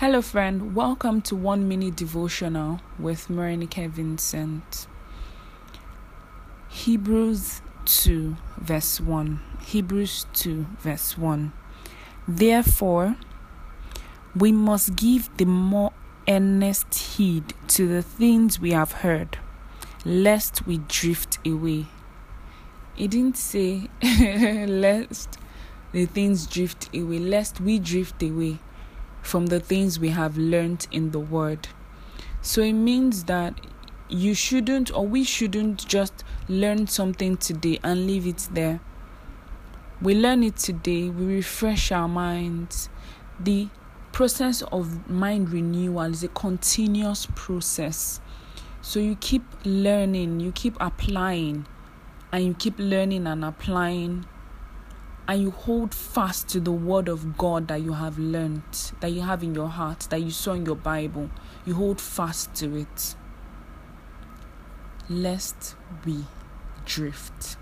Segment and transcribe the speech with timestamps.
[0.00, 0.76] Hello, friend.
[0.76, 4.86] Welcome to One Minute Devotional with Marinike Vincent.
[6.68, 9.40] Hebrews 2, verse 1.
[9.60, 11.52] Hebrews 2, verse 1.
[12.28, 13.16] Therefore,
[14.36, 15.92] we must give the more
[16.28, 19.38] earnest heed to the things we have heard,
[20.04, 21.86] lest we drift away.
[22.96, 25.38] It didn't say, lest
[25.90, 28.60] the things drift away, lest we drift away
[29.28, 31.68] from the things we have learned in the Word.
[32.40, 33.60] So it means that
[34.08, 38.80] you shouldn't, or we shouldn't just learn something today and leave it there.
[40.00, 42.88] We learn it today, we refresh our minds.
[43.38, 43.68] The
[44.12, 48.22] process of mind renewal is a continuous process.
[48.80, 51.66] So you keep learning, you keep applying,
[52.32, 54.24] and you keep learning and applying
[55.28, 58.62] and you hold fast to the word of God that you have learned,
[59.00, 61.28] that you have in your heart, that you saw in your Bible,
[61.66, 63.14] you hold fast to it,
[65.10, 66.24] lest we
[66.86, 67.58] drift.